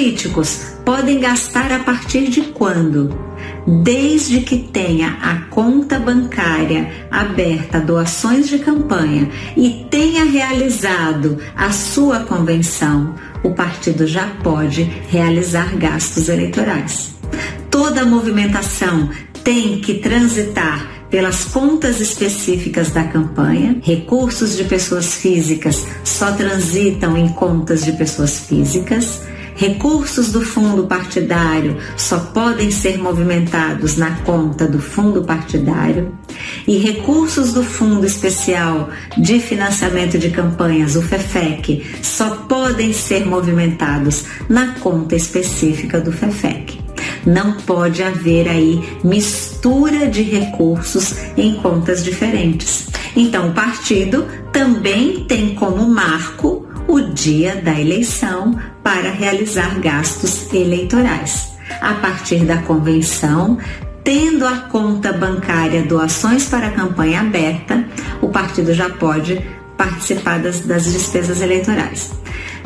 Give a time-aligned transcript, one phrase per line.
[0.00, 3.14] políticos podem gastar a partir de quando?
[3.82, 11.70] Desde que tenha a conta bancária aberta a doações de campanha e tenha realizado a
[11.70, 17.14] sua convenção, o partido já pode realizar gastos eleitorais.
[17.70, 19.10] Toda movimentação
[19.44, 23.78] tem que transitar pelas contas específicas da campanha.
[23.82, 29.20] Recursos de pessoas físicas só transitam em contas de pessoas físicas.
[29.60, 36.14] Recursos do fundo partidário só podem ser movimentados na conta do fundo partidário
[36.66, 44.24] e recursos do Fundo Especial de Financiamento de Campanhas, o FEFEC, só podem ser movimentados
[44.48, 46.80] na conta específica do FEFEC.
[47.26, 52.88] Não pode haver aí mistura de recursos em contas diferentes.
[53.14, 56.69] Então, o partido também tem como marco
[57.20, 61.52] dia da eleição para realizar gastos eleitorais.
[61.80, 63.58] A partir da convenção,
[64.02, 67.84] tendo a conta bancária doações para a campanha aberta,
[68.22, 69.38] o partido já pode
[69.76, 72.10] participar das, das despesas eleitorais.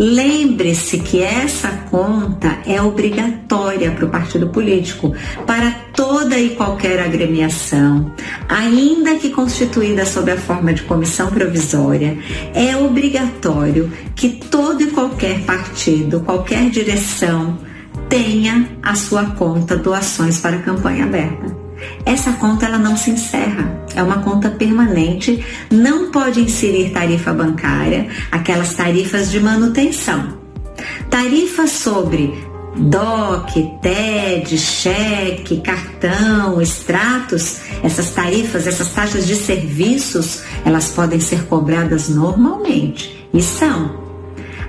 [0.00, 5.14] Lembre-se que essa conta é obrigatória para o partido político,
[5.46, 8.10] para toda e qualquer agremiação,
[8.48, 12.16] ainda que constituída sob a forma de comissão provisória,
[12.54, 17.58] é obrigatório que todo e qualquer partido, qualquer direção,
[18.08, 21.59] tenha a sua conta doações para campanha aberta.
[22.04, 28.08] Essa conta ela não se encerra, é uma conta permanente, não pode inserir tarifa bancária,
[28.30, 30.38] aquelas tarifas de manutenção.
[31.08, 32.32] Tarifas sobre
[32.76, 42.08] DOC, TED, cheque, cartão, extratos, essas tarifas, essas taxas de serviços, elas podem ser cobradas
[42.08, 44.09] normalmente e são.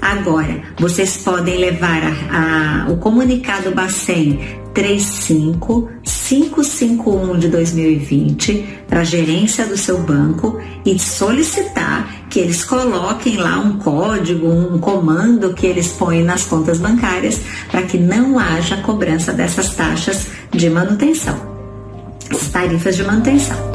[0.00, 4.40] Agora, vocês podem levar a, a, o comunicado Bacen
[4.72, 13.58] 35551 de 2020 para a gerência do seu banco e solicitar que eles coloquem lá
[13.58, 19.32] um código, um comando que eles põem nas contas bancárias para que não haja cobrança
[19.32, 21.38] dessas taxas de manutenção,
[22.52, 23.69] tarifas de manutenção.